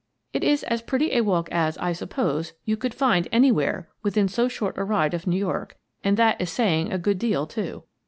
It 0.33 0.43
is 0.43 0.63
as 0.63 0.81
pretty 0.81 1.13
a 1.13 1.21
walk 1.21 1.47
as, 1.51 1.77
I 1.77 1.93
suppose, 1.93 2.53
you 2.65 2.75
could 2.75 2.95
find 2.95 3.27
anywhere 3.31 3.87
within 4.01 4.27
so 4.27 4.47
short 4.47 4.75
a 4.79 4.83
ride 4.83 5.13
of 5.13 5.27
New 5.27 5.37
York— 5.37 5.77
and 6.03 6.17
that 6.17 6.41
is 6.41 6.49
saying 6.49 6.91
a 6.91 6.97
good 6.97 7.19
deal, 7.19 7.45
too. 7.45 7.83